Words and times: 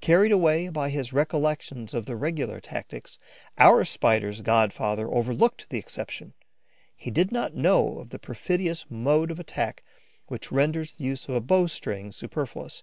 Carried 0.00 0.32
away 0.32 0.70
by 0.70 0.88
his 0.88 1.12
recollection 1.12 1.86
of 1.92 2.06
the 2.06 2.16
regular 2.16 2.58
tactics, 2.58 3.18
our 3.58 3.84
Spider's 3.84 4.40
godfather 4.40 5.12
overlooked 5.12 5.66
the 5.68 5.76
exception; 5.76 6.32
he 6.96 7.10
did 7.10 7.30
not 7.30 7.54
know 7.54 7.98
of 7.98 8.08
the 8.08 8.18
perfidious 8.18 8.86
mode 8.88 9.30
of 9.30 9.38
attack 9.38 9.84
which 10.28 10.50
renders 10.50 10.94
the 10.94 11.04
use 11.04 11.28
of 11.28 11.34
a 11.34 11.40
bow 11.42 11.66
string 11.66 12.10
superfluous. 12.12 12.82